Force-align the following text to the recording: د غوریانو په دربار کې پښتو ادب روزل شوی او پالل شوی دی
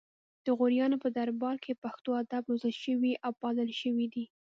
د 0.45 0.47
غوریانو 0.57 0.97
په 1.03 1.09
دربار 1.17 1.55
کې 1.63 1.79
پښتو 1.83 2.09
ادب 2.21 2.43
روزل 2.51 2.73
شوی 2.83 3.13
او 3.25 3.31
پالل 3.41 3.69
شوی 3.81 4.05
دی 4.13 4.25